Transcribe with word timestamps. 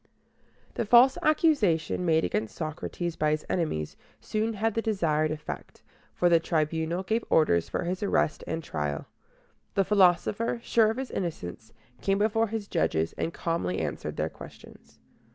The 0.73 0.85
false 0.87 1.15
accusation 1.21 2.07
made 2.07 2.23
against 2.25 2.55
Socrates 2.55 3.15
by 3.15 3.29
his 3.29 3.45
enemies 3.47 3.95
soon 4.19 4.53
had 4.53 4.73
the 4.73 4.81
desired 4.81 5.29
effect, 5.29 5.83
for 6.15 6.27
the 6.27 6.39
Tribunal 6.39 7.03
gave 7.03 7.23
orders 7.29 7.69
for 7.69 7.83
his 7.83 8.01
arrest 8.01 8.43
and 8.47 8.63
trial. 8.63 9.05
The 9.75 9.85
philosopher, 9.85 10.59
sure 10.63 10.89
of 10.89 10.97
his 10.97 11.11
innocence, 11.11 11.71
came 12.01 12.17
before 12.17 12.47
his 12.47 12.67
judges, 12.67 13.13
and 13.13 13.31
calmly 13.31 13.77
answered 13.77 14.17
their 14.17 14.27
questions. 14.29 14.97